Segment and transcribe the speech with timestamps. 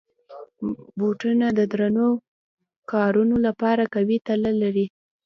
[0.99, 2.09] بوټونه د درنو
[2.91, 4.85] کارونو لپاره قوي تله لري.